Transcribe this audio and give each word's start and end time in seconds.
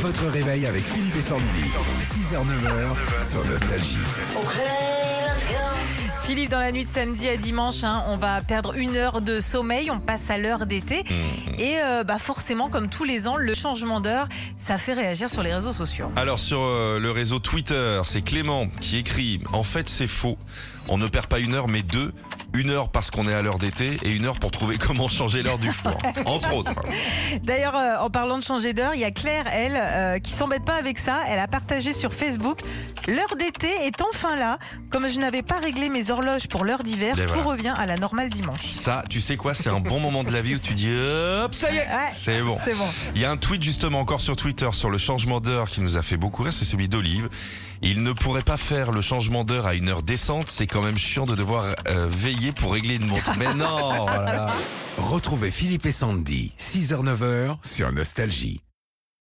Votre 0.00 0.26
réveil 0.26 0.66
avec 0.66 0.84
Philippe 0.84 1.16
et 1.16 1.22
Sandy. 1.22 1.44
6h-9h 2.00 3.24
sur 3.24 3.44
Nostalgie. 3.46 3.98
Philippe, 6.24 6.50
dans 6.50 6.58
la 6.58 6.72
nuit 6.72 6.84
de 6.84 6.90
samedi 6.90 7.28
à 7.28 7.36
dimanche, 7.36 7.82
hein, 7.82 8.04
on 8.08 8.16
va 8.16 8.40
perdre 8.40 8.76
une 8.76 8.96
heure 8.96 9.20
de 9.20 9.40
sommeil, 9.40 9.90
on 9.90 10.00
passe 10.00 10.28
à 10.28 10.38
l'heure 10.38 10.66
d'été. 10.66 11.04
Et 11.58 11.76
euh, 11.82 12.04
bah 12.04 12.18
forcément, 12.18 12.68
comme 12.68 12.88
tous 12.88 13.04
les 13.04 13.26
ans, 13.28 13.36
le 13.36 13.54
changement 13.54 14.00
d'heure, 14.00 14.28
ça 14.58 14.76
fait 14.76 14.92
réagir 14.92 15.30
sur 15.30 15.42
les 15.42 15.54
réseaux 15.54 15.72
sociaux. 15.72 16.10
Alors 16.16 16.40
sur 16.40 16.60
euh, 16.60 16.98
le 16.98 17.10
réseau 17.10 17.38
Twitter, 17.38 18.00
c'est 18.04 18.22
Clément 18.22 18.68
qui 18.80 18.98
écrit 18.98 19.40
En 19.52 19.62
fait 19.62 19.88
c'est 19.88 20.08
faux. 20.08 20.36
On 20.88 20.98
ne 20.98 21.06
perd 21.06 21.26
pas 21.26 21.38
une 21.38 21.54
heure 21.54 21.68
mais 21.68 21.82
deux. 21.82 22.12
Une 22.52 22.70
heure 22.70 22.90
parce 22.90 23.10
qu'on 23.10 23.28
est 23.28 23.34
à 23.34 23.42
l'heure 23.42 23.58
d'été 23.58 23.98
et 24.02 24.10
une 24.10 24.24
heure 24.24 24.38
pour 24.38 24.50
trouver 24.50 24.78
comment 24.78 25.08
changer 25.08 25.42
l'heure 25.42 25.58
du 25.58 25.70
four. 25.70 25.98
Entre 26.24 26.54
autres. 26.54 26.74
D'ailleurs, 27.42 27.76
euh, 27.76 27.98
en 28.00 28.10
parlant 28.10 28.38
de 28.38 28.42
changer 28.42 28.72
d'heure, 28.72 28.94
il 28.94 29.00
y 29.00 29.04
a 29.04 29.10
Claire, 29.10 29.46
elle, 29.52 29.78
euh, 29.80 30.18
qui 30.18 30.32
s'embête 30.32 30.64
pas 30.64 30.76
avec 30.76 30.98
ça. 30.98 31.20
Elle 31.28 31.38
a 31.38 31.48
partagé 31.48 31.92
sur 31.92 32.12
Facebook 32.12 32.60
L'heure 33.08 33.36
d'été 33.38 33.68
est 33.84 34.02
enfin 34.02 34.34
là. 34.34 34.58
Comme 34.90 35.08
je 35.08 35.20
n'avais 35.20 35.42
pas 35.42 35.60
réglé 35.60 35.88
mes 35.88 36.10
horloges 36.10 36.48
pour 36.48 36.64
l'heure 36.64 36.82
d'hiver, 36.82 37.14
tout 37.14 37.34
voilà. 37.34 37.50
revient 37.50 37.74
à 37.76 37.86
la 37.86 37.96
normale 37.96 38.30
dimanche. 38.30 38.68
Ça, 38.68 39.04
tu 39.08 39.20
sais 39.20 39.36
quoi, 39.36 39.54
c'est 39.54 39.68
un 39.68 39.78
bon 39.78 40.00
moment 40.00 40.24
de 40.24 40.32
la 40.32 40.40
vie 40.40 40.56
où 40.56 40.58
tu 40.58 40.74
dis 40.74 40.90
hop, 40.90 41.54
ça 41.54 41.70
y 41.70 41.76
est, 41.76 41.86
Ouais, 41.86 42.12
c'est 42.14 42.42
bon. 42.42 42.58
C'est 42.64 42.74
bon. 42.74 42.88
Il 43.14 43.20
y 43.20 43.24
a 43.24 43.30
un 43.30 43.36
tweet 43.36 43.62
justement 43.62 44.00
encore 44.00 44.20
sur 44.20 44.34
Twitter 44.34 44.68
sur 44.72 44.90
le 44.90 44.98
changement 44.98 45.40
d'heure 45.40 45.70
qui 45.70 45.80
nous 45.82 45.96
a 45.96 46.02
fait 46.02 46.16
beaucoup 46.16 46.42
rire, 46.42 46.52
c'est 46.52 46.64
celui 46.64 46.88
d'Olive. 46.88 47.28
Il 47.82 48.02
ne 48.02 48.12
pourrait 48.12 48.42
pas 48.42 48.56
faire 48.56 48.90
le 48.90 49.02
changement 49.02 49.44
d'heure 49.44 49.66
à 49.66 49.74
une 49.74 49.88
heure 49.88 50.02
décente, 50.02 50.48
c'est 50.48 50.66
quand 50.66 50.82
même 50.82 50.98
chiant 50.98 51.26
de 51.26 51.34
devoir 51.34 51.76
euh, 51.88 52.08
veiller 52.10 52.35
pour 52.52 52.72
régler 52.72 52.96
une 52.96 53.06
montre. 53.06 53.32
Mais 53.38 53.52
non. 53.54 54.06
Retrouvez 54.98 55.50
Philippe 55.50 55.86
et 55.86 55.92
Sandy. 55.92 56.52
6h-9h 56.58 57.56
sur 57.62 57.92
Nostalgie. 57.92 58.65